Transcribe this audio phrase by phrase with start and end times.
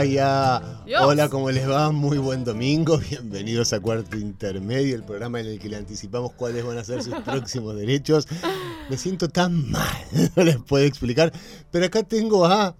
[0.00, 1.92] Hola, ¿cómo les va?
[1.92, 2.96] Muy buen domingo.
[3.10, 7.02] Bienvenidos a Cuarto Intermedio, el programa en el que le anticipamos cuáles van a ser
[7.02, 8.26] sus próximos derechos.
[8.88, 9.98] Me siento tan mal,
[10.36, 11.34] no les puedo explicar.
[11.70, 12.74] Pero acá tengo a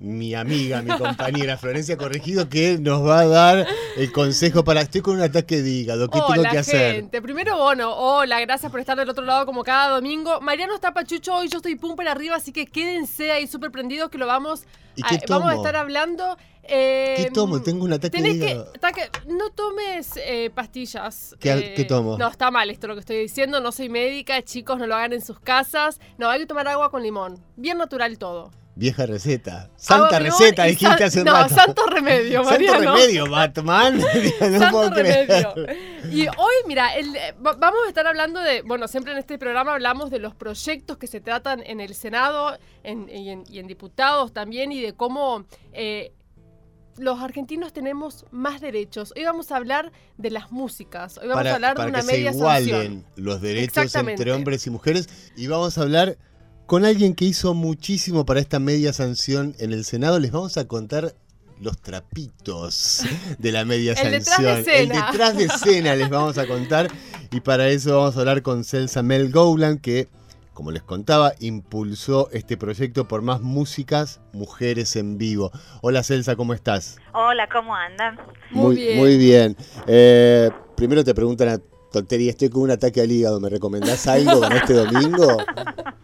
[0.00, 3.66] mi amiga, mi compañera Florencia Corregido, que nos va a dar
[3.96, 4.80] el consejo para.
[4.80, 6.94] Estoy con un ataque de hígado, ¿qué tengo que hacer?
[6.96, 7.20] Gente.
[7.20, 10.40] Primero, bueno, hola, gracias por estar del otro lado como cada domingo.
[10.40, 14.18] Mariano está pachucho hoy, yo estoy pumper arriba, así que quédense ahí súper prendidos que
[14.18, 14.64] lo vamos,
[15.02, 16.36] a, vamos a estar hablando.
[16.70, 17.62] Eh, ¿Qué tomo?
[17.62, 18.72] Tengo un ataque de hígado.
[18.72, 21.34] Que, no tomes eh, pastillas.
[21.40, 22.18] ¿Qué, ¿Qué, tomo?
[22.18, 23.60] No, está mal esto lo que estoy diciendo.
[23.60, 25.98] No soy médica, chicos, no lo hagan en sus casas.
[26.18, 27.42] No, hay que tomar agua con limón.
[27.56, 28.50] Bien natural todo.
[28.78, 29.70] Vieja receta.
[29.74, 31.52] Santa receta, dijiste hace un no, rato.
[31.56, 32.78] No, santo remedio, Mariano.
[32.78, 33.98] Santo remedio, Batman.
[33.98, 35.54] no santo remedio.
[36.12, 40.10] Y hoy, mira, el, vamos a estar hablando de, bueno, siempre en este programa hablamos
[40.10, 44.32] de los proyectos que se tratan en el Senado en, y, en, y, en, diputados
[44.32, 46.12] también y de cómo eh,
[46.98, 49.12] los argentinos tenemos más derechos.
[49.16, 51.18] Hoy vamos a hablar de las músicas.
[51.18, 53.06] Hoy vamos para, a hablar para de una que media se igualen sanción.
[53.16, 55.08] los derechos entre hombres y mujeres.
[55.36, 56.16] Y vamos a hablar
[56.68, 60.18] con alguien que hizo muchísimo para esta media sanción en el Senado.
[60.18, 61.14] Les vamos a contar
[61.62, 63.06] los trapitos
[63.38, 64.56] de la media el sanción.
[64.58, 66.88] Detrás de el detrás de escena les vamos a contar.
[67.32, 70.08] Y para eso vamos a hablar con Celsa Mel Gowland, que,
[70.52, 75.50] como les contaba, impulsó este proyecto por más músicas, mujeres en vivo.
[75.80, 76.98] Hola Celsa, ¿cómo estás?
[77.14, 78.18] Hola, ¿cómo andan?
[78.50, 78.98] Muy, bien.
[78.98, 79.56] Muy bien.
[79.86, 81.58] Eh, primero te preguntan a
[81.90, 85.38] tontería, estoy con un ataque al hígado, ¿me recomendás algo para este domingo?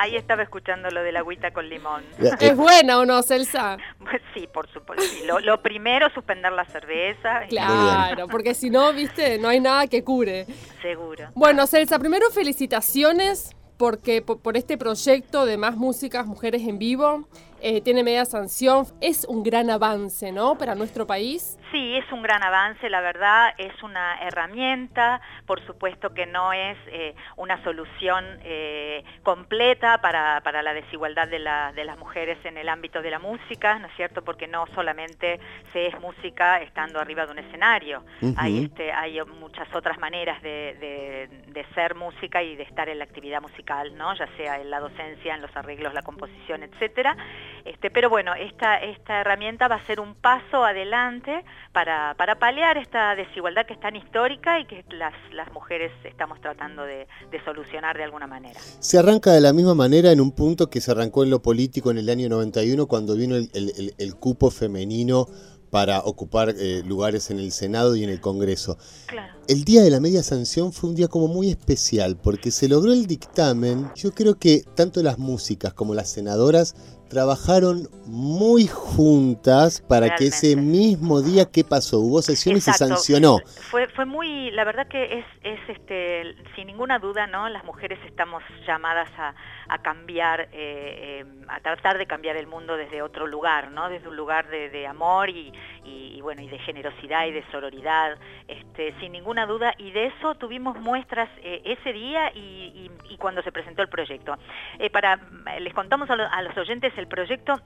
[0.00, 2.02] Ahí estaba escuchando lo de la agüita con limón.
[2.40, 3.76] ¿Es buena o no, Celsa?
[3.98, 5.04] Pues sí, por supuesto.
[5.26, 7.42] Lo, lo, primero, suspender la cerveza.
[7.50, 10.46] Claro, porque si no, viste, no hay nada que cure.
[10.80, 11.28] Seguro.
[11.34, 17.28] Bueno, Celsa, primero felicitaciones porque por, por este proyecto de más músicas, mujeres en vivo.
[17.62, 20.56] Eh, tiene media sanción, es un gran avance, ¿no?
[20.56, 21.58] Para nuestro país.
[21.70, 26.76] Sí, es un gran avance, la verdad, es una herramienta, por supuesto que no es
[26.88, 32.56] eh, una solución eh, completa para, para, la desigualdad de, la, de, las mujeres en
[32.56, 34.22] el ámbito de la música, ¿no es cierto?
[34.24, 35.38] Porque no solamente
[35.72, 38.34] se es música estando arriba de un escenario, uh -huh.
[38.36, 42.98] hay, este, hay muchas otras maneras de, de, de, ser música y de estar en
[42.98, 44.14] la actividad musical, ¿no?
[44.14, 47.16] Ya sea en la docencia, en los arreglos, la composición, etcétera.
[47.64, 52.78] Este, pero bueno, esta, esta herramienta va a ser un paso adelante para, para paliar
[52.78, 57.44] esta desigualdad que es tan histórica y que las, las mujeres estamos tratando de, de,
[57.44, 58.58] solucionar de alguna manera.
[58.60, 61.90] Se arranca de la misma manera en un punto que se arrancó en lo político
[61.90, 65.26] en el año 91 cuando vino el, el, el cupo femenino
[65.70, 68.76] para ocupar eh, lugares en el Senado y en el Congreso.
[69.06, 69.32] Claro.
[69.48, 72.92] El día de la media sanción fue un día como muy especial porque se logró
[72.92, 73.90] el dictamen.
[73.94, 76.74] Yo creo que tanto las músicas como las senadoras
[77.10, 80.24] trabajaron muy juntas para Realmente.
[80.24, 81.98] que ese mismo día, ¿qué pasó?
[81.98, 82.84] Hubo sesión Exacto.
[82.84, 83.38] y se sancionó.
[83.70, 87.48] Fue, fue muy, la verdad que es, es este, sin ninguna duda, ¿no?
[87.48, 89.34] Las mujeres estamos llamadas a,
[89.68, 93.88] a cambiar, eh, eh, a tratar de cambiar el mundo desde otro lugar, ¿no?
[93.88, 95.52] Desde un lugar de, de amor y,
[95.84, 98.18] y, bueno, y de generosidad y de sororidad,
[98.48, 103.52] este, sin ninguna duda, y de eso tuvimos muestras eh, ese día y, cuando se
[103.52, 104.34] presentó el proyecto.
[104.78, 105.20] Eh, para,
[105.60, 107.60] les contamos a, a los oyentes el proyecto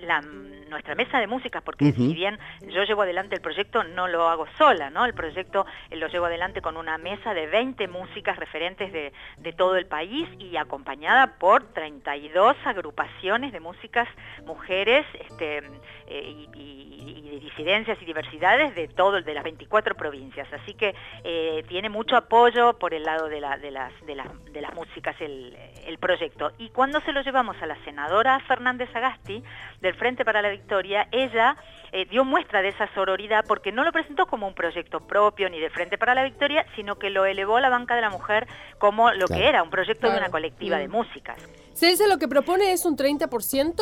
[0.00, 0.20] la,
[0.68, 1.94] nuestra mesa de músicas, porque uh -huh.
[1.96, 2.38] si bien
[2.68, 5.04] yo llevo adelante el proyecto, no lo hago sola, ¿no?
[5.04, 9.52] El proyecto eh, lo llevo adelante con una mesa de 20 músicas referentes de, de
[9.52, 14.08] todo el país y acompañada por 32 agrupaciones de músicas
[14.44, 15.58] mujeres este,
[16.06, 20.48] eh, y, y, y, de disidencias y diversidades de todo, de las 24 provincias.
[20.52, 20.94] Así que
[21.24, 24.74] eh, tiene mucho apoyo por el lado de, la, de, las, de, las, de las
[24.74, 25.56] músicas el,
[25.86, 26.52] el proyecto.
[26.58, 29.42] Y cuando se lo llevamos a la senadora Fernández Agasti,
[29.80, 31.56] del Frente para la Victoria, ella
[31.92, 35.60] eh, dio muestra de esa sororidad porque no lo presentó como un proyecto propio ni
[35.60, 38.46] del Frente para la Victoria, sino que lo elevó a la banca de la mujer
[38.78, 39.42] como lo claro.
[39.42, 40.14] que era, un proyecto claro.
[40.14, 40.80] de una colectiva mm.
[40.80, 41.36] de músicas.
[41.74, 43.74] ¿Celsa lo que propone es un 30%?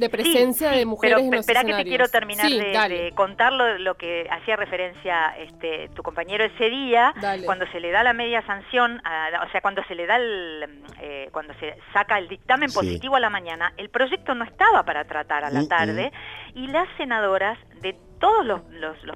[0.00, 1.78] De presencia sí, sí, de mujeres pero, en los espera escenarios.
[1.78, 6.02] que te quiero terminar sí, de, de, contar lo, lo, que hacía referencia este, tu
[6.02, 7.44] compañero ese día, dale.
[7.44, 10.82] cuando se le da la media sanción, a, o sea, cuando se le da el,
[11.00, 15.04] eh, cuando se saca el dictamen positivo a la mañana, el proyecto no estaba para
[15.04, 16.64] tratar a la tarde mm -mm.
[16.64, 18.60] y las senadoras de todos los,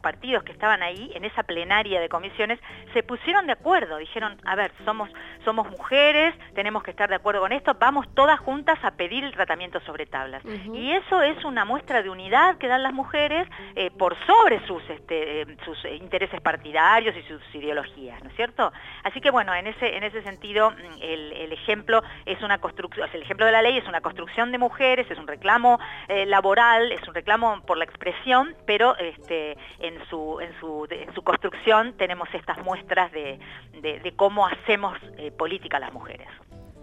[0.03, 2.59] partidos que estaban ahí, en esa plenaria de comisiones,
[2.93, 5.09] se pusieron de acuerdo, dijeron, a ver, somos,
[5.45, 9.33] somos mujeres, tenemos que estar de acuerdo con esto, vamos todas juntas a pedir el
[9.33, 10.43] tratamiento sobre tablas.
[10.73, 13.47] Y eso es una muestra de unidad que dan las mujeres
[13.77, 18.73] eh, por sobre sus, este, eh, sus intereses partidarios y sus ideologías, ¿no es cierto?
[19.03, 23.23] Así que bueno, en ese, en ese sentido, mm, el, ejemplo es una construcción, el
[23.23, 25.79] ejemplo de la ley es una construcción de mujeres, es un reclamo
[26.09, 31.15] eh, laboral, es un reclamo por la expresión, pero este, en, su, en, su, en
[31.15, 33.39] su construcción tenemos estas muestras de,
[33.81, 34.97] de, cómo hacemos
[35.37, 36.29] política las mujeres.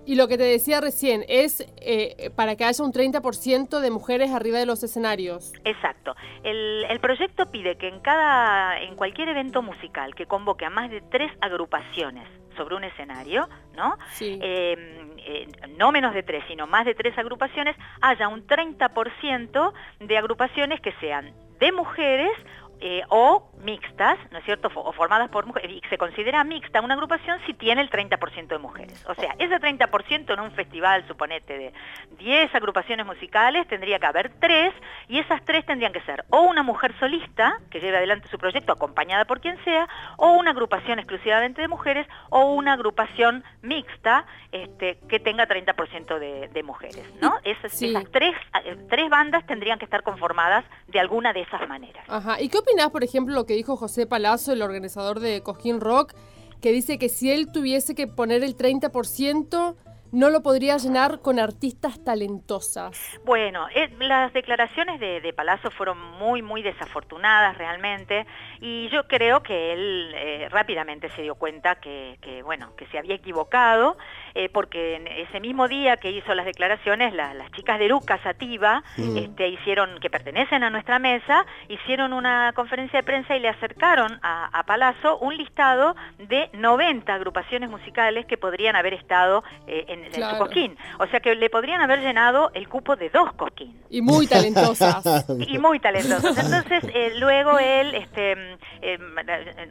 [0.05, 4.31] Y lo que te decía recién es eh, para que haya un 30% de mujeres
[4.31, 5.53] arriba de los escenarios.
[5.63, 6.15] Exacto.
[6.43, 11.01] El, proyecto pide que en cada, en cualquier evento musical que convoque a más de
[11.01, 13.97] tres agrupaciones sobre un escenario, ¿no?
[14.19, 20.17] Em, eh, no menos de tres, sino más de tres agrupaciones, haya un 30% de
[20.17, 22.31] agrupaciones que sean de mujeres
[22.81, 24.69] eh, o mixtas, ¿no es cierto?
[24.73, 28.57] O formadas por mujeres, y se considera mixta una agrupación si tiene el 30% de
[28.57, 29.05] mujeres.
[29.07, 31.73] O sea, ese 30% en un festival, suponete, de
[32.17, 34.73] 10 agrupaciones musicales, tendría que haber tres,
[35.07, 38.71] y esas tres tendrían que ser o una mujer solista, que lleve adelante su proyecto
[38.73, 39.87] acompañada por quien sea,
[40.17, 46.47] o una agrupación exclusivamente de mujeres, o una agrupación mixta este, que tenga 30% de,
[46.47, 47.35] de, mujeres, ¿no?
[47.43, 47.71] Esas,
[48.11, 48.35] tres,
[48.65, 52.03] eh, tres bandas tendrían que estar conformadas de alguna de esas maneras.
[52.09, 52.41] Ajá.
[52.41, 52.57] ¿Y qué
[52.91, 56.13] por ejemplo, lo que dijo José Palazzo, el organizador de Cojín Rock,
[56.61, 59.75] que dice que si él tuviese que poner el 30%,
[60.11, 63.19] no lo podría llenar con artistas talentosas.
[63.23, 68.25] Bueno, eh, las declaraciones de, de, Palazzo fueron muy, muy desafortunadas realmente
[68.59, 73.15] y yo creo que él eh, rápidamente se dio cuenta que, bueno, que se había
[73.15, 73.97] equivocado
[74.35, 78.83] eh, porque en ese mismo día que hizo las declaraciones, las chicas de Lucas Sativa,
[78.97, 84.19] este, hicieron, que pertenecen a nuestra mesa, hicieron una conferencia de prensa y le acercaron
[84.21, 90.13] a, a Palazzo un listado de 90 agrupaciones musicales que podrían haber estado en en,
[90.13, 90.77] su cosquín.
[90.99, 93.79] O sea que le podrían haber llenado el cupo de dos cosquín.
[93.89, 95.25] Y muy talentosas.
[95.47, 96.37] y muy talentosas.
[96.37, 98.97] Entonces eh, luego él este, eh,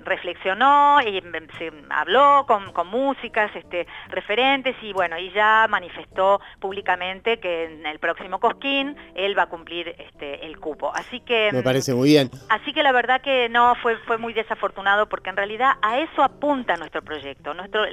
[0.05, 1.21] reflexionó y
[1.59, 7.99] se habló con, músicas este, referentes y bueno, y ya manifestó públicamente que en el
[7.99, 10.91] próximo cosquín él va a cumplir este, el cupo.
[10.95, 11.51] Así que...
[11.53, 12.31] Me parece muy bien.
[12.49, 16.23] Así que la verdad que no, fue, fue muy desafortunado porque en realidad a eso
[16.23, 17.55] apunta nuestro proyecto.
[17.55, 17.85] Nuestro,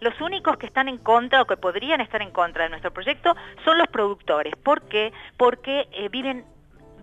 [0.00, 3.34] los únicos que están en contra o que podrían estar en contra de nuestro proyecto
[3.64, 4.54] son los productores.
[4.56, 5.12] ¿Por qué?
[5.36, 6.44] Porque eh, viven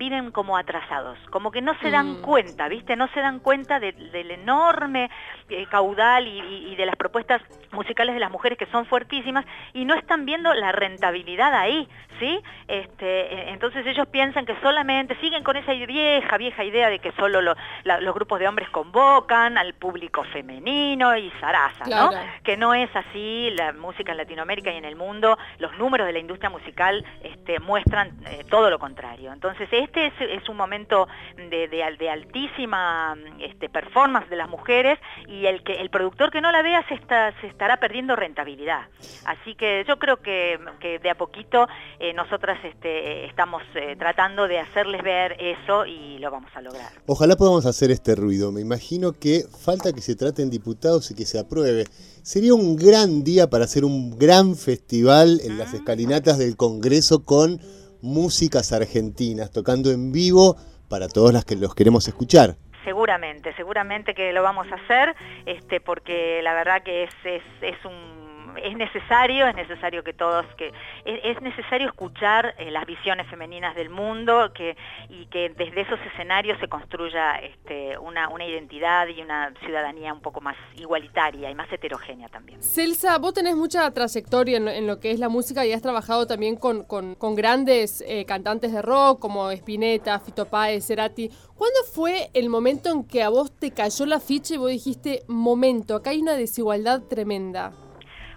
[0.01, 2.21] viven como atrasados, como que no se dan mm.
[2.21, 2.95] cuenta, ¿viste?
[2.95, 5.11] No se dan cuenta del enorme
[5.47, 7.39] eh, caudal y, de las propuestas
[7.71, 11.87] musicales de las mujeres que son fuertísimas y no están viendo la rentabilidad ahí,
[12.19, 12.39] ¿sí?
[12.67, 17.11] Este, e, entonces ellos piensan que solamente, siguen con esa vieja, vieja idea de que
[17.11, 22.09] solo los grupos de hombres convocan al público femenino y zaraza, ¿no?
[22.43, 26.13] Que no es así, la música en Latinoamérica y en el mundo, los números de
[26.13, 29.31] la industria musical este, muestran eh, todo lo contrario.
[29.31, 34.97] Entonces este es, un momento de, de, altísima este, performance de las mujeres
[35.27, 38.87] y el, que, el productor que no la vea se, está, se estará perdiendo rentabilidad.
[39.25, 40.59] Así que yo creo que,
[41.01, 41.67] de a poquito
[41.99, 46.91] eh, nosotras este, estamos eh, tratando de hacerles ver eso y lo vamos a lograr.
[47.07, 48.51] Ojalá podamos hacer este ruido.
[48.51, 51.85] Me imagino que falta que se traten diputados y que se apruebe.
[52.23, 55.77] Sería un gran día para hacer un gran festival en las ah.
[55.77, 57.59] escalinatas del Congreso con
[58.01, 60.57] músicas argentinas, tocando en vivo
[60.89, 62.55] para todos las que los queremos escuchar.
[62.83, 65.15] Seguramente, seguramente que lo vamos a hacer,
[65.45, 68.20] este, porque la verdad que es, es, es un
[68.57, 70.71] es necesario, es necesario que todos, que
[71.05, 74.75] es, necesario escuchar eh, las visiones femeninas del mundo que,
[75.09, 80.21] y que desde esos escenarios se construya este, una, una identidad y una ciudadanía un
[80.21, 82.61] poco más igualitaria y más heterogénea también.
[82.61, 86.55] Celsa, vos tenés mucha trayectoria en, lo que es la música y has trabajado también
[86.55, 91.29] con, con, grandes eh, cantantes de rock como Spinetta, Fito Páez, Cerati.
[91.55, 95.23] ¿Cuándo fue el momento en que a vos te cayó la ficha y vos dijiste,
[95.27, 97.71] momento, acá hay una desigualdad tremenda?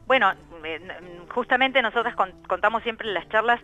[0.06, 0.34] Bueno,
[1.30, 2.14] justamente nosotras
[2.46, 3.60] contamos siempre en las charlas,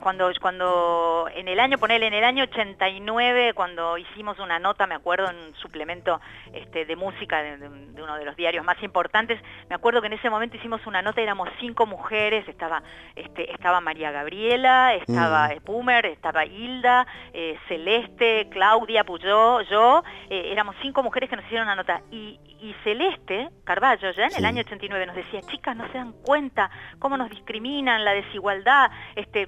[0.00, 4.94] cuando, cuando en el año, ponele en el año 89, cuando hicimos una nota, me
[4.94, 6.20] acuerdo, en un suplemento
[6.52, 10.30] este, de música de, uno de los diarios más importantes, me acuerdo que en ese
[10.30, 12.82] momento hicimos una nota, éramos cinco mujeres, estaba,
[13.16, 15.60] este, estaba María Gabriela, estaba mm.
[15.64, 21.66] Pumer, estaba Hilda, eh, Celeste, Claudia Puyó, yo, eh, éramos cinco mujeres que nos hicieron
[21.66, 22.38] una nota, y,
[22.84, 26.70] Celeste Carballo ya en el año 89 nos decía, chicas, no se dan cuenta, cuenta
[26.98, 29.46] cómo nos discriminan, la desigualdad, este,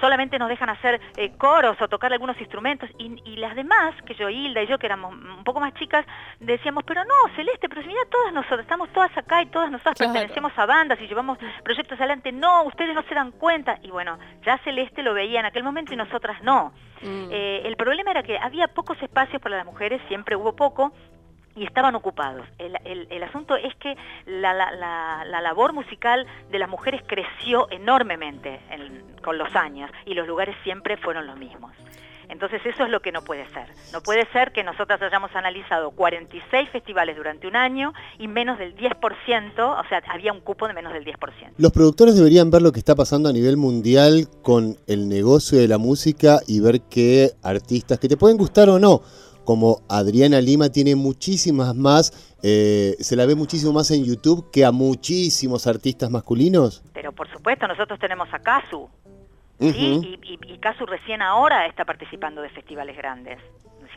[0.00, 4.30] solamente nos dejan hacer eh, coros o tocar algunos instrumentos y, las demás, que yo,
[4.30, 6.06] Hilda y yo, que éramos un poco más chicas,
[6.40, 10.52] decíamos, pero no, Celeste, pero mira todas nosotros, estamos todas acá y todas nosotras pertenecemos
[10.56, 13.78] a bandas y llevamos proyectos adelante, no, ustedes no se dan cuenta.
[13.82, 16.72] Y bueno, ya Celeste lo veía en aquel momento y nosotras no.
[17.02, 17.28] Mm.
[17.30, 20.92] Eh, el problema era que había pocos espacios para las mujeres, siempre hubo poco,
[21.56, 22.46] y estaban ocupados.
[22.58, 23.96] El, asunto es que
[24.26, 24.54] la,
[25.42, 28.60] labor musical de las mujeres creció enormemente
[29.22, 31.72] con los años y los lugares siempre fueron los mismos.
[32.28, 33.68] Entonces eso es lo que no puede ser.
[33.92, 38.76] No puede ser que nosotras hayamos analizado 46 festivales durante un año y menos del
[38.76, 41.52] 10%, o sea, había un cupo de menos del 10%.
[41.56, 45.68] Los productores deberían ver lo que está pasando a nivel mundial con el negocio de
[45.68, 49.02] la música y ver qué artistas, que te pueden gustar o no,
[49.46, 54.66] como Adriana Lima tiene muchísimas más, eh, se la ve muchísimo más en YouTube que
[54.66, 56.82] a muchísimos artistas masculinos.
[56.92, 58.90] Pero por supuesto, nosotros tenemos a Kazu,
[59.58, 63.38] y, y, Kazu recién ahora está participando de festivales grandes.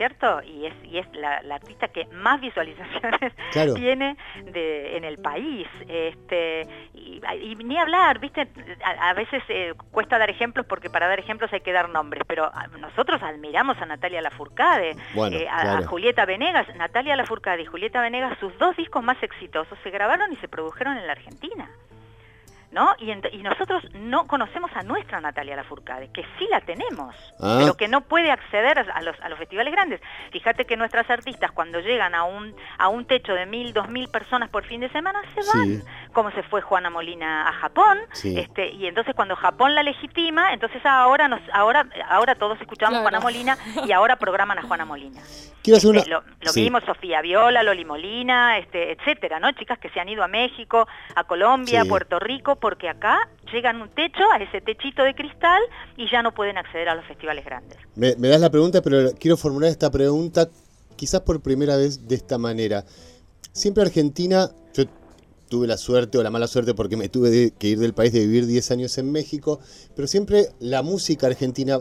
[0.00, 0.40] ¿Cierto?
[0.42, 3.34] Y es, y es la, artista que más visualizaciones
[3.74, 5.68] tiene de, en el país.
[5.86, 7.20] Este, y,
[7.56, 8.48] ni hablar, ¿viste?
[8.82, 12.50] A, veces eh, cuesta dar ejemplos porque para dar ejemplos hay que dar nombres, pero
[12.78, 14.96] nosotros admiramos a Natalia Lafourcade,
[15.32, 16.66] eh, a, Julieta Venegas.
[16.76, 20.96] Natalia Lafourcade y Julieta Venegas, sus dos discos más exitosos se grabaron y se produjeron
[20.96, 21.68] en la Argentina.
[22.72, 22.94] ¿No?
[22.98, 23.10] Y,
[23.42, 27.56] nosotros no conocemos a nuestra Natalia Lafourcade, que sí la tenemos, ah.
[27.58, 30.00] pero que no puede acceder a los, a los festivales grandes.
[30.30, 34.08] Fíjate que nuestras artistas cuando llegan a un, a un techo de mil, dos mil
[34.08, 38.70] personas por fin de semana se van, como se fue Juana Molina a Japón, este,
[38.70, 43.20] y entonces cuando Japón la legitima, entonces ahora nos, ahora, ahora todos escuchamos a Juana
[43.20, 45.20] Molina y ahora programan a Juana Molina.
[45.62, 46.22] Este, lo,
[46.54, 49.52] vimos Sofía Viola, Loli Molina, este, etcétera, ¿no?
[49.52, 53.80] Chicas que se han ido a México, a Colombia, a Puerto Rico, porque acá llegan
[53.80, 55.60] un techo, a ese techito de cristal,
[55.96, 57.78] y ya no pueden acceder a los festivales grandes.
[57.96, 60.48] Me, das la pregunta, pero quiero formular esta pregunta
[60.96, 62.84] quizás por primera vez de esta manera.
[63.52, 64.84] Siempre Argentina, yo
[65.48, 68.20] tuve la suerte o la mala suerte porque me tuve que ir del país de
[68.20, 69.60] vivir 10 años en México,
[69.96, 71.80] pero siempre la música argentina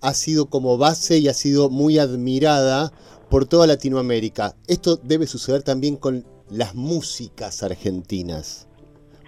[0.00, 2.92] ha sido como base y ha sido muy admirada
[3.28, 4.56] por toda Latinoamérica.
[4.66, 8.66] Esto debe suceder también con las músicas argentinas.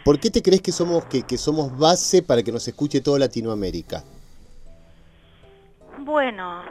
[0.05, 3.21] ¿Por qué te crees que somos, que, que somos base para que nos escuche toda
[3.21, 4.05] Latinoamérica?
[5.99, 6.65] Bueno,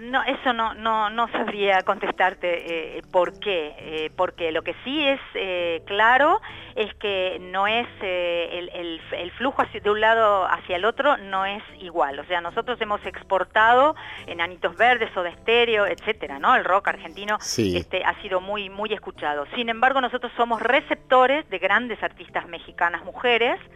[0.00, 5.06] no, eso no, no, no sabría contestarte eh, por qué, eh, porque lo que sí
[5.06, 6.40] es eh, claro
[6.76, 11.16] es que no es el, el, el, flujo hacia, de un lado hacia el otro
[11.16, 13.96] no es igual, o sea, nosotros hemos exportado
[14.26, 16.54] enanitos verdes o de estéreo, etcétera, ¿no?
[16.54, 19.46] El rock argentino este, ha sido muy, muy escuchado.
[19.56, 23.68] Sin embargo, nosotros somos receptores de grandes artistas mexicanas mujeres, eh,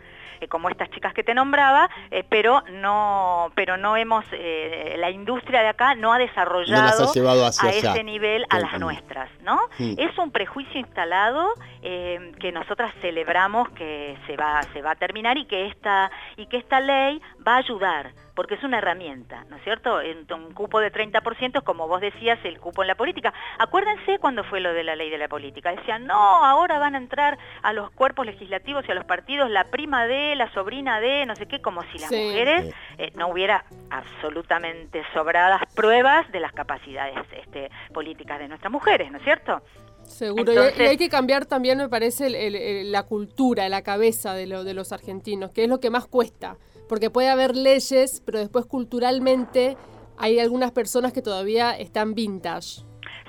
[0.49, 5.63] como estas chicas que te nombraba, eh, pero no pero no hemos, eh, la industria
[5.63, 7.11] de acá no ha desarrollado
[7.47, 9.61] a ese nivel a las nuestras, ¿no?
[9.79, 9.95] Mm.
[9.99, 15.47] Es un prejuicio instalado que nosotras celebramos que se va, se va a terminar y
[15.47, 19.65] que esta, y que esta ley va a ayudar porque es una herramienta, ¿no es
[19.65, 20.01] cierto?
[20.35, 23.33] Un cupo de 30%, como vos decías, el cupo en la política.
[23.59, 25.71] Acuérdense cuando fue lo de la ley de la política.
[25.71, 29.65] Decían, no, ahora van a entrar a los cuerpos legislativos y a los partidos la
[29.65, 33.65] prima de, la sobrina de, no sé qué, como si las mujeres eh, no hubiera
[33.91, 39.63] absolutamente sobradas pruebas de las capacidades este, políticas de nuestras mujeres, ¿no es cierto?
[40.05, 42.29] Seguro, y, hay, que cambiar también, me parece,
[42.85, 46.57] la cultura, la cabeza de, lo, de los argentinos, que es lo que más cuesta
[46.89, 49.77] porque puede haber leyes, pero después culturalmente
[50.17, 52.85] hay algunas personas que todavía están vintage.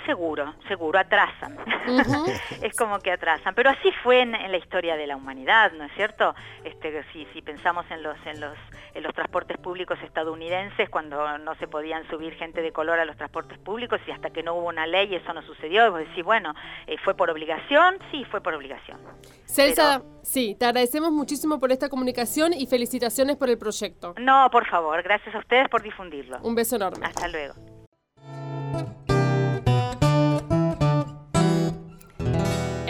[0.05, 1.57] Seguro, seguro, atrasan.
[2.62, 3.55] es como que atrasan.
[3.55, 6.36] Pero así fue en, la historia de la humanidad, ¿no es cierto?
[6.63, 8.57] Este, si, si pensamos en los, en, los,
[8.93, 13.15] en los transportes públicos estadounidenses, cuando no se podían subir gente de color a los
[13.15, 16.24] transportes públicos y hasta que no hubo una ley eso no sucedió, y vos decís,
[16.24, 16.53] bueno,
[16.88, 17.98] eh, ¿fue por obligación?
[18.12, 19.00] Sí, fue por obligación.
[19.45, 24.15] Celsa, sí, te agradecemos muchísimo por esta comunicación y felicitaciones por el proyecto.
[24.19, 26.39] No, por favor, gracias a ustedes por difundirlo.
[26.41, 27.05] Un beso enorme.
[27.05, 27.53] Hasta luego.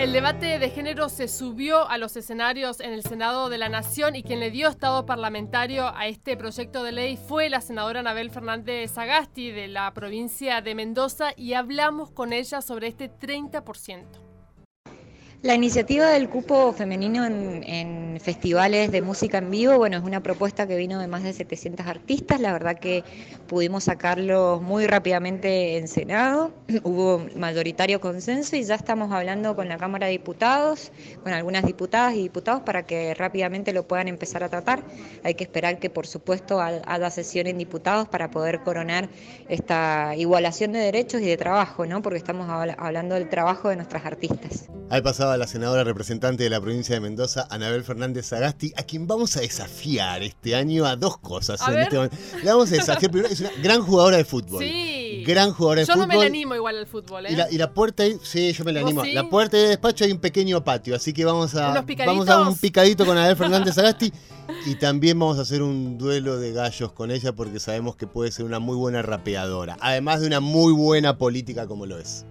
[0.04, 4.18] El debate de género se subió a los escenarios en el Senado de la Nación
[4.18, 8.30] y quien le dio estado parlamentario a este proyecto de ley fue la senadora Anabel
[8.30, 14.23] Fernández Sagasti de la provincia de Mendoza y hablamos con ella sobre este 30%.
[15.44, 20.68] La iniciativa del cupo femenino en, festivales de música en vivo, bueno, es una propuesta
[20.68, 23.04] que vino de más de 700 artistas, la verdad que
[23.48, 29.78] pudimos sacarlo muy rápidamente en Senado, hubo mayoritario consenso y ya estamos hablando con la
[29.78, 34.50] Cámara de Diputados, con algunas diputadas y diputados para que rápidamente lo puedan empezar a
[34.50, 34.86] tratar.
[35.26, 39.10] Hay que esperar que por supuesto haya sesión en diputados para poder coronar
[39.50, 42.02] esta igualación de derechos y de trabajo, ¿no?
[42.02, 42.48] Porque estamos
[42.78, 44.70] hablando del trabajo de nuestras artistas.
[44.90, 49.08] Ahí pasaba la senadora representante de la provincia de Mendoza, Anabel Fernández Sagasti, a quien
[49.08, 51.62] vamos a desafiar este año a dos cosas.
[51.62, 51.98] Este
[52.44, 54.64] Le vamos a desafiar primero, es una gran jugadora de fútbol.
[54.64, 55.24] Sí.
[55.26, 56.02] Gran jugadora de fútbol.
[56.02, 57.48] Yo no me la animo igual al fútbol, ¿eh?
[57.52, 59.04] Y la, puerta ahí, sí, yo me la animo.
[59.06, 62.58] La puerta de despacho hay un pequeño patio, así que vamos a, vamos a un
[62.58, 64.12] picadito con Anabel Fernández Sagasti
[64.66, 68.32] y también vamos a hacer un duelo de gallos con ella porque sabemos que puede
[68.32, 72.26] ser una muy buena rapeadora, además de una muy buena política como lo es.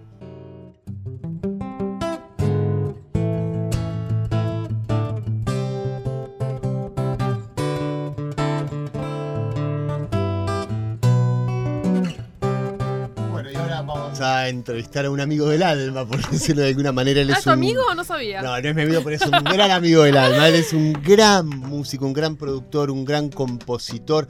[14.23, 17.21] A entrevistar a un amigo del alma, por decirlo de alguna manera.
[17.21, 18.41] Él es tu amigo o no sabía?
[18.41, 20.47] No, no es mi amigo, pero es un gran amigo del alma.
[20.47, 24.27] Él es un gran músico, un gran productor, un gran compositor.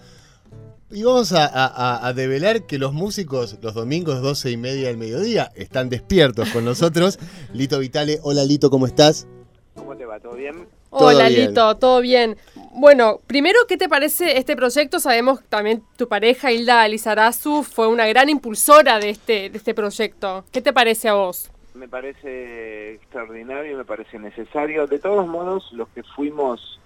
[0.91, 5.51] Y vamos a, a, develar que los músicos los domingos 12 y media del mediodía
[5.55, 7.17] están despiertos con nosotros.
[7.51, 9.25] Lito Vitale, hola Lito, ¿cómo estás?
[9.73, 10.19] ¿Cómo te va?
[10.19, 10.67] ¿Todo bien?
[10.95, 12.38] Hola Lito, todo bien.
[12.75, 15.00] Bueno, primero, ¿qué te parece este proyecto?
[15.00, 20.45] Sabemos también tu pareja, Hilda Lizarazu, fue una gran impulsora de este, de este proyecto.
[20.51, 21.50] ¿Qué te parece a vos?
[21.73, 24.85] Me parece extraordinario, me parece necesario.
[24.85, 26.79] De todos modos, los que fuimos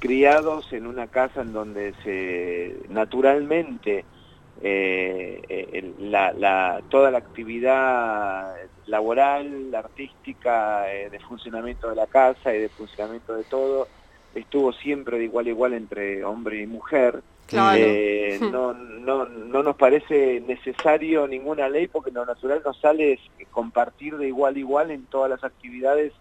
[0.00, 4.04] criados en una casa en donde se naturalmente
[4.60, 12.58] eh, eh la, toda la actividad laboral, artística, eh, de funcionamiento de la casa y
[12.58, 13.88] de funcionamiento de todo,
[14.34, 17.22] estuvo siempre de igual a igual entre hombre y mujer.
[17.54, 23.20] Eh, no, no, no nos parece necesario ninguna ley porque lo natural nos sale es
[23.50, 26.14] compartir de igual a igual en todas las actividades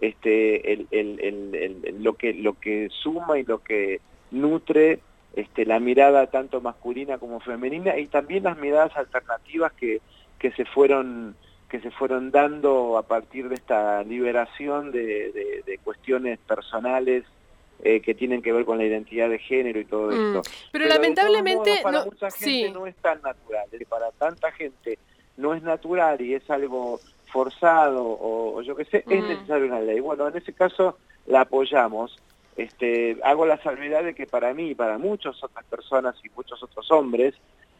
[0.00, 1.20] este, el, el,
[1.54, 4.00] el, lo, que, lo que suma y lo que
[4.32, 4.98] nutre
[5.34, 10.00] este, la mirada tanto masculina como femenina y también las miradas alternativas que,
[10.38, 11.36] que se fueron
[11.72, 15.32] que se fueron dando a partir de esta liberación de,
[15.66, 17.24] de cuestiones personales
[17.84, 20.36] eh, que tienen que ver con la identidad de género y todo mm.
[20.36, 20.42] esto.
[20.70, 25.00] Pero, lamentablemente para mucha gente no es tan natural, para tanta gente
[25.36, 27.00] no es natural y es algo
[27.32, 29.28] forzado o, yo qué sé, es mm.
[29.28, 29.98] necesaria una ley.
[29.98, 30.96] Bueno, en ese caso
[31.26, 32.16] la apoyamos.
[32.56, 36.62] Este, hago la salvedad de que para mí y para muchas otras personas y muchos
[36.62, 37.34] otros hombres,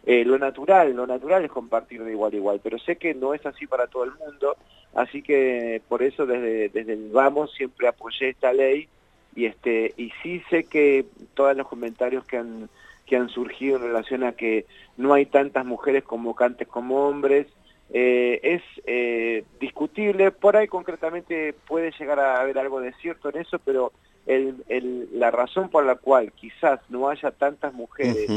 [0.04, 3.34] eh, lo natural, lo natural es compartir de igual a igual, pero sé que no
[3.34, 4.56] es así para todo el mundo,
[4.94, 8.88] así que por eso desde, desde el vamos siempre apoyé esta ley
[9.34, 12.68] y este y sí sé que todos los comentarios que han
[13.06, 17.46] que han surgido en relación a que no hay tantas mujeres convocantes como hombres
[17.94, 20.30] eh, es eh, discutible.
[20.30, 23.92] Por ahí concretamente puede llegar a haber algo de cierto en eso pero
[24.26, 28.28] el, el, la razón por la cual quizás no haya tantas mujeres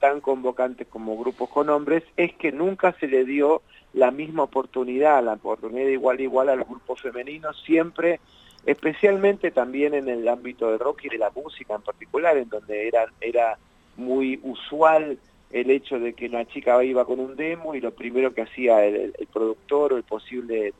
[0.00, 5.22] tan convocantes como grupos con hombres es que nunca se le dio la misma oportunidad,
[5.22, 8.20] la oportunidad de igual a igual a los grupos femeninos, siempre
[8.66, 12.88] especialmente también en el ámbito del rock y de la música en particular, en donde
[12.88, 13.58] era, era
[13.96, 15.18] muy usual
[15.50, 18.84] el hecho de que una chica iba con un demo y lo primero que hacía
[18.84, 20.72] el, productor o el posible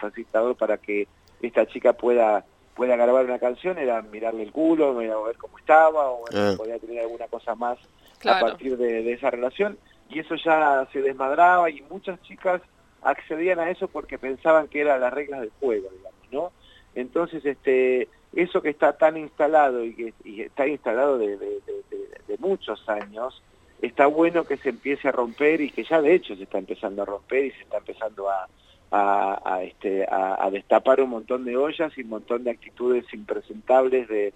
[0.00, 1.08] facilitador para que
[1.40, 6.24] esta chica pueda pueda grabar una canción era mirarle el culo, ver cómo estaba o
[6.34, 6.54] ah.
[6.56, 7.78] podía tener alguna cosa más
[8.24, 12.62] a partir de, de esa relación y eso ya se desmadraba y muchas chicas
[13.02, 16.52] accedían a eso porque pensaban que eran las reglas del juego, digamos, ¿no?
[16.94, 21.38] Entonces, este, eso que está tan instalado y que está instalado de,
[22.38, 23.40] muchos años,
[23.80, 27.02] está bueno que se empiece a romper y que ya de hecho se está empezando
[27.02, 28.48] a romper y se está empezando a,
[28.92, 34.32] a, este, a, destapar un montón de ollas y un montón de actitudes impresentables de,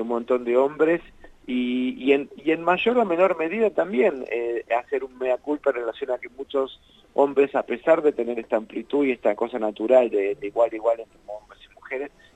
[0.00, 1.00] un montón de hombres
[1.46, 5.70] y, y, en, y en mayor o menor medida también eh, hacer un mea culpa
[5.70, 6.80] en relación a que muchos
[7.14, 11.00] hombres, a pesar de tener esta amplitud y esta cosa natural de, igual a igual
[11.00, 11.58] entre hombres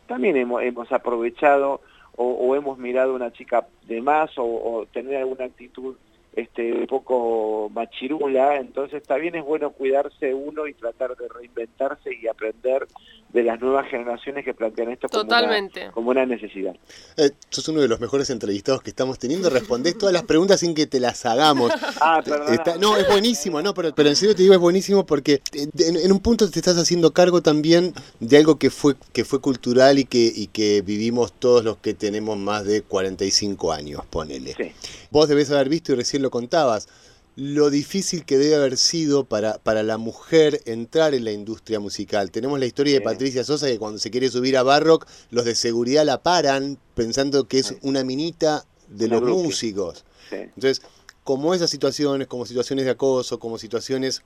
[0.07, 1.81] también hemos, hemos aprovechado
[2.17, 5.97] o, hemos mirado una chica de más o, tener alguna actitud
[6.35, 12.27] este, un poco machirula, entonces también es bueno cuidarse uno y tratar de reinventarse y
[12.27, 12.87] aprender
[13.33, 15.25] de las nuevas generaciones que plantean esto como.
[15.25, 16.75] Una, como una necesidad.
[17.17, 19.49] Eh, sos uno de los mejores entrevistados que estamos teniendo.
[19.49, 21.73] Respondés todas las preguntas sin que te las hagamos.
[22.01, 22.81] ah, perdón.
[22.81, 26.21] no, es buenísimo, no, pero, pero en serio te digo, es buenísimo porque en, un
[26.21, 30.31] punto te estás haciendo cargo también de algo que fue, que fue cultural y que,
[30.35, 34.75] y que vivimos todos los que tenemos más de 45 años, ponele.
[35.11, 36.89] Vos debes haber visto y recién lo contabas
[37.35, 42.31] lo difícil que debe haber sido para, para la mujer entrar en la industria musical.
[42.31, 45.55] Tenemos la historia de Patricia Sosa que cuando se quiere subir a Barrock, los de
[45.55, 50.05] seguridad la paran pensando que es una minita de los músicos.
[50.31, 50.83] Entonces,
[51.25, 54.23] como esas situaciones, como situaciones de acoso, como situaciones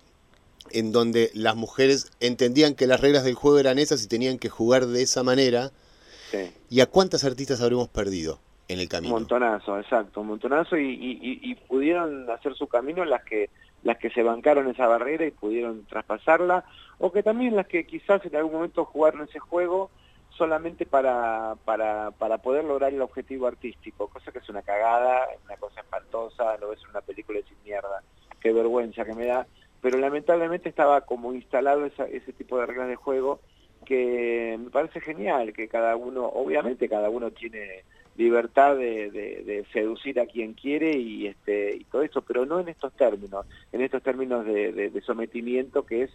[0.71, 4.49] en donde las mujeres entendían que las reglas del juego eran esas y tenían que
[4.49, 5.73] jugar de esa manera,
[6.71, 8.41] ¿y a cuántas artistas habremos perdido?
[8.69, 9.15] En el camino.
[9.15, 13.51] Un montonazo, exacto, un montonazo y, pudieron hacer su camino las que
[13.83, 16.65] las que se bancaron esa barrera y pudieron traspasarla,
[16.99, 19.91] o que también las que quizás en algún momento jugaron ese juego
[20.31, 25.57] solamente para, para, para poder lograr el objetivo artístico, cosa que es una cagada, una
[25.57, 28.03] cosa espantosa, lo ves en una película y sin mierda,
[28.41, 29.47] qué vergüenza que me da,
[29.81, 33.41] pero lamentablemente estaba como instalado ese tipo de reglas de juego
[33.85, 37.85] que me parece genial, que cada uno, obviamente cada uno tiene
[38.17, 42.93] libertad de, seducir a quien quiere y este y todo eso, pero no en estos
[42.95, 46.11] términos, en estos términos de, sometimiento que es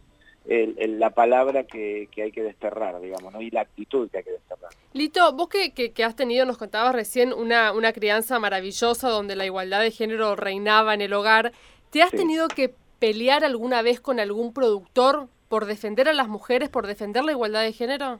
[0.46, 3.42] la palabra que, hay que desterrar, digamos, ¿no?
[3.42, 4.72] y la actitud que hay que desterrar.
[4.94, 9.46] Lito, vos que, que, has tenido, nos contabas recién, una, una crianza maravillosa donde la
[9.46, 11.52] igualdad de género reinaba en el hogar,
[11.92, 16.70] ¿te has tenido que pelear alguna vez con algún productor por defender a las mujeres,
[16.70, 18.20] por defender la igualdad de género?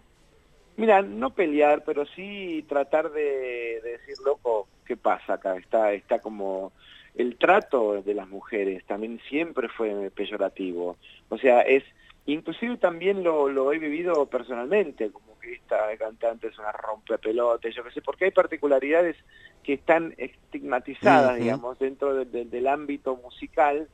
[0.82, 5.56] Mira, no pelear, pero sí tratar de, decir, loco, ¿qué pasa acá?
[5.56, 6.72] Está, está como
[7.14, 10.98] el trato de las mujeres también siempre fue peyorativo.
[11.30, 11.84] O sea, es
[12.26, 17.84] inclusive también lo, lo he vivido personalmente, como que esta cantante es una rompepelotes, yo
[17.84, 19.18] qué sé, porque hay particularidades
[19.62, 23.88] que están estigmatizadas, digamos, dentro del ámbito musical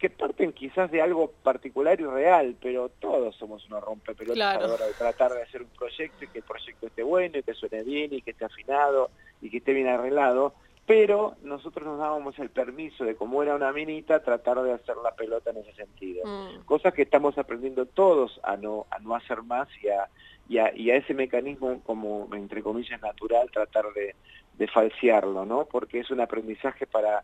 [0.00, 4.74] que parten quizás de algo particular y real, pero todos somos unos rompepelotas a la
[4.74, 7.52] hora de tratar de hacer un proyecto y que el proyecto esté bueno y que
[7.52, 9.10] suene bien y que esté afinado
[9.42, 10.54] y que esté bien arreglado,
[10.86, 15.14] pero nosotros nos dábamos el permiso de, como era una minita, tratar de hacer la
[15.14, 16.24] pelota en ese sentido.
[16.26, 16.64] Mm.
[16.64, 20.08] Cosas que estamos aprendiendo todos a no, a no hacer más y a,
[20.48, 24.14] y a, y a ese mecanismo como, entre comillas, natural, tratar de,
[24.54, 25.66] de falsearlo, ¿no?
[25.66, 27.22] Porque es un aprendizaje para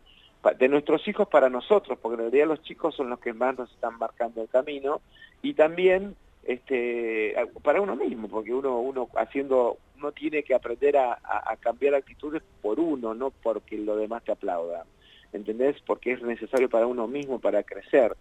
[0.57, 3.71] de nuestros hijos para nosotros, porque en realidad los chicos son los que más nos
[3.71, 5.01] están marcando el camino,
[5.41, 6.15] y también
[6.47, 11.19] este, para uno mismo, porque uno, uno haciendo, uno tiene que aprender a,
[11.59, 14.85] cambiar actitudes por uno, no porque lo demás te aplauda,
[15.33, 15.75] ¿entendés?
[15.85, 18.15] Porque es necesario para uno mismo para crecer,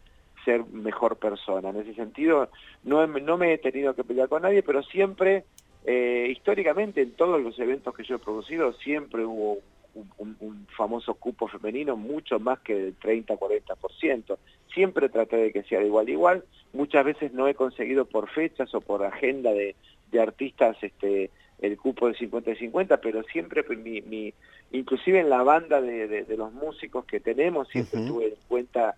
[0.44, 1.68] ser mejor persona.
[1.68, 2.48] En ese sentido,
[2.83, 5.44] no, no me he tenido que pelear con nadie, pero siempre,
[5.85, 9.59] eh, históricamente, en todos los eventos que yo he producido, siempre hubo
[10.18, 14.37] un, famoso cupo femenino mucho más que del 30-40%.
[14.72, 16.44] Siempre traté de que sea de igual a igual.
[16.72, 19.74] Muchas veces no he conseguido por fechas o por agenda de,
[20.20, 24.32] artistas este, el cupo de 50 y 50, pero siempre mi, mi
[24.72, 28.94] inclusive en la banda de, los músicos que tenemos, siempre tuve en cuenta,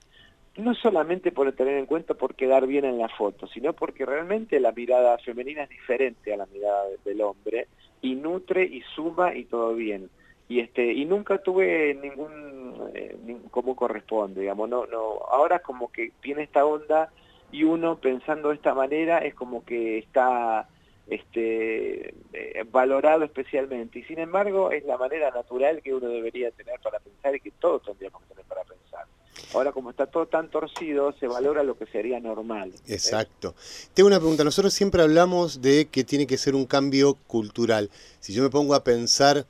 [0.57, 4.61] no solamente por tener en cuenta por quedar bien en la foto, sino porque realmente
[4.61, 7.69] la mirada femenina es diferente a la mirada del hombre
[8.01, 10.09] y nutre y suma y todo bien
[10.49, 13.17] y este y nunca tuve ningún, eh,
[13.51, 17.13] como corresponde digamos no no ahora como que tiene esta onda
[17.53, 20.69] y uno pensando de esta manera es como que está
[21.07, 26.81] este eh, valorado especialmente y sin embargo es la manera natural que uno debería tener
[26.81, 28.79] para pensar y que todos tendríamos que tener para pensar
[29.55, 32.73] Ahora, como está todo tan torcido, se valora lo que sería normal.
[32.87, 33.55] Exacto.
[33.95, 34.45] Tengo una pregunta.
[34.45, 37.91] Nosotros siempre hablamos de que tiene que ser un cambio cultural.
[38.21, 39.47] Si yo me pongo a pensar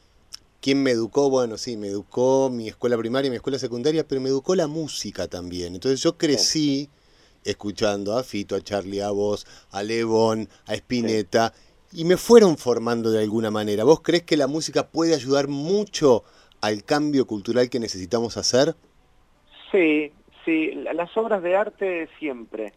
[0.60, 1.30] ¿Quién me educó?
[1.30, 4.66] Bueno, sí, me educó mi escuela primaria y mi escuela secundaria, pero me educó la
[4.66, 5.74] música también.
[5.74, 6.90] Entonces yo crecí
[7.44, 11.52] escuchando a Fito, a Charlie, a vos, a Levon, a Spinetta,
[11.92, 13.84] y me fueron formando de alguna manera.
[13.84, 16.24] ¿Vos crees que la música puede ayudar mucho
[16.60, 18.74] al cambio cultural que necesitamos hacer?
[19.70, 20.12] Sí,
[20.44, 22.72] sí, las obras de arte siempre,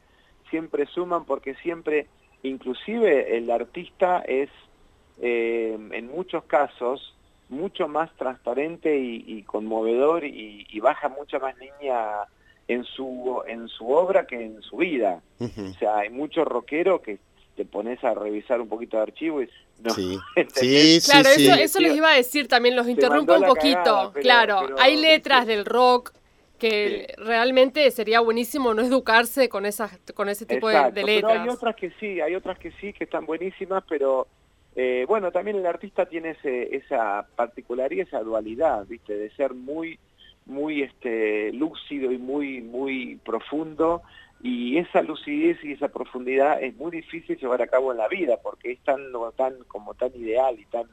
[0.49, 2.07] siempre suman porque siempre,
[2.43, 4.49] inclusive el artista es,
[5.19, 7.15] eh, en muchos casos,
[7.51, 12.25] mucho más transparente y, conmovedor y, baja mucha más línea
[12.67, 15.21] en su en su obra que en su vida.
[15.39, 17.19] O sea, hay mucho rockero que
[17.55, 19.49] te pones a revisar un poquito de archivo y
[19.83, 19.93] no.
[19.93, 20.17] Sí,
[20.55, 24.13] sí, Claro, eso, eso les iba a decir también, los interrumpo un poquito.
[24.21, 26.13] claro, hay letras del rock
[26.57, 31.05] que realmente sería buenísimo no educarse con esas con ese tipo de, letras.
[31.05, 34.27] Pero hay otras que sí, hay otras que sí, que están buenísimas, pero
[34.75, 39.15] eh, bueno, también el artista tiene ese, esa particularidad, esa dualidad, ¿viste?
[39.15, 39.99] De ser muy,
[40.45, 44.01] muy este, lúcido y muy, muy profundo,
[44.41, 48.37] y esa lucidez y esa profundidad es muy difícil llevar a cabo en la vida,
[48.41, 50.87] porque es tan, tan, como tan ideal y tan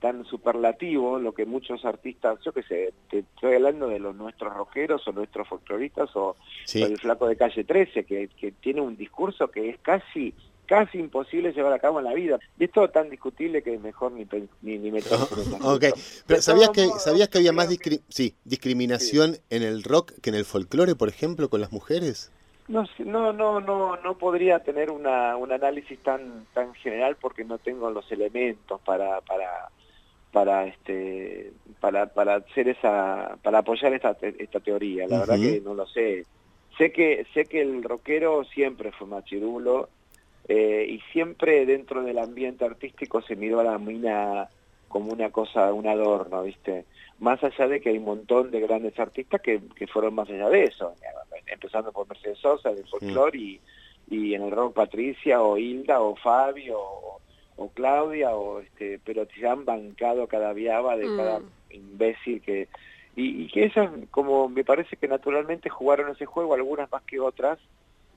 [0.00, 4.52] tan superlativo, lo que muchos artistas, yo qué sé, te estoy hablando de los nuestros
[4.54, 6.36] rockeros o nuestros folcloristas o,
[6.72, 10.34] el flaco de calle 13, que, que tiene un discurso que es casi
[10.70, 12.38] casi imposible llevar a cabo en la vida.
[12.56, 14.24] Y es todo tan discutible que es mejor ni,
[14.62, 15.00] ni, ni
[15.64, 15.84] Ok,
[16.28, 17.68] pero ¿sabías que, ¿sabías que había más
[18.08, 22.30] sí, discriminación en el rock que en el folclore, por ejemplo, con las mujeres?
[22.68, 27.58] No, no, no, no, no podría tener una, un análisis tan, tan general porque no
[27.58, 29.70] tengo los elementos para, para,
[30.30, 35.08] para este para para hacer esa para apoyar esta esta teoría.
[35.08, 36.26] La verdad que no lo sé.
[36.78, 39.88] Sé que sé que el rockero siempre fue machirulo
[40.50, 44.48] eh, y siempre dentro del ambiente artístico se miró a la mina
[44.88, 46.84] como una cosa un adorno viste
[47.20, 50.48] más allá de que hay un montón de grandes artistas que, que fueron más allá
[50.48, 50.94] de eso
[51.46, 53.60] empezando por Mercedes Sosa del folclore y,
[54.08, 57.20] y en el rock Patricia o Hilda o Fabio o,
[57.60, 61.50] o Claudia, o este, pero se han bancado cada viaba de cada mm.
[61.70, 62.68] imbécil que...
[63.16, 67.58] Y, que esas, como me parece que naturalmente jugaron ese juego, algunas más que otras,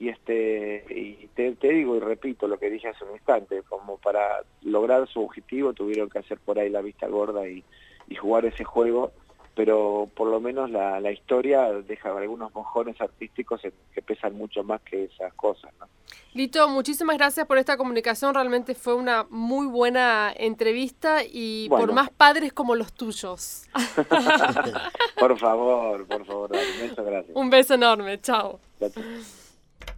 [0.04, 4.44] y este y te, digo y repito lo que dije hace un instante, como para
[4.62, 7.64] lograr su objetivo tuvieron que hacer por ahí la vista gorda y,
[8.08, 9.12] y jugar ese juego
[9.56, 14.82] pero por lo menos la, la historia deja algunos mojones artísticos que pesan mucho más
[14.82, 15.72] que esas cosas.
[15.80, 15.88] ¿no?
[16.34, 22.10] Lito, muchísimas gracias por esta comunicación, realmente fue una muy buena entrevista y por más
[22.10, 23.68] padres como los tuyos.
[25.20, 27.36] por favor, por favor, un beso, gracias.
[27.36, 28.60] Un beso enorme, chao.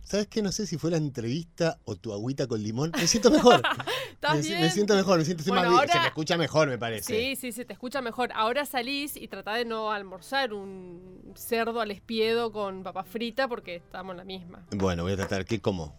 [0.06, 0.44] ¿Sabes qué?
[0.44, 2.92] No sé si fue la entrevista o tu agüita con limón.
[2.96, 3.60] Me siento mejor.
[4.22, 5.90] me, me, siento mejor, me siento más bien.
[5.90, 7.12] Se me escucha mejor, me parece.
[7.12, 8.30] Sí, sí, se te escucha mejor.
[8.36, 13.78] Ahora salís y tratá de no almorzar un cerdo al espiedo con papa frita porque
[13.78, 14.64] estamos en la misma.
[14.76, 15.44] Bueno, voy a tratar.
[15.44, 15.98] ¿Qué como?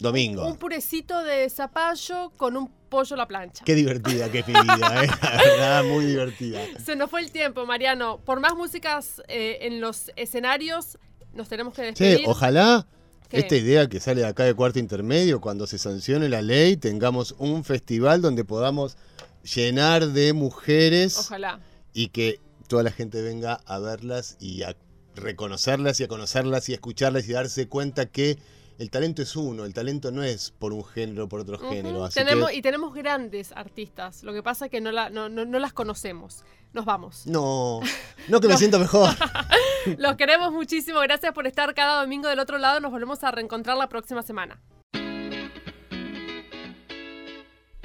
[0.00, 0.44] Domingo.
[0.44, 3.64] Un, purecito de zapallo con un pollo a la plancha.
[3.64, 5.08] Qué divertida, qué vida, ¿eh?
[5.22, 6.60] verdad, muy divertida.
[6.84, 8.18] Se nos fue el tiempo, Mariano.
[8.18, 10.98] Por más músicas eh, en los escenarios,
[11.34, 12.18] nos tenemos que despedir.
[12.18, 12.84] Sí, ojalá
[13.32, 17.34] esta idea que sale de acá de cuarto intermedio, cuando se sancione la ley, tengamos
[17.38, 18.96] un festival donde podamos
[19.42, 21.18] llenar de mujeres.
[21.18, 21.60] Ojalá.
[21.92, 24.76] Y que toda la gente venga a verlas y a
[25.14, 28.38] reconocerlas y a conocerlas y a escucharlas y darse cuenta que
[28.78, 32.08] el talento es uno, el talento no es por un género o por otro género.
[32.08, 36.44] tenemos, Y tenemos grandes artistas, lo que pasa es que no, no, las conocemos.
[36.72, 37.26] Nos vamos.
[37.26, 37.80] No,
[38.28, 39.10] no que me siento mejor.
[39.98, 43.76] Los queremos muchísimo, gracias por estar cada domingo del otro lado, nos volvemos a reencontrar
[43.76, 44.60] la próxima semana.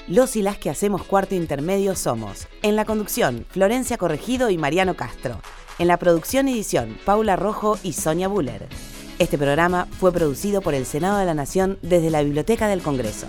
[0.08, 4.96] Los y las que hacemos cuarto intermedio somos, en la conducción, Florencia Corregido y Mariano
[4.96, 5.42] Castro.
[5.80, 8.70] En la producción y edición, Paula Rojo y Sonia Buller.
[9.20, 13.26] Este programa fue producido por el Senado de la Nación desde la Biblioteca del Congreso.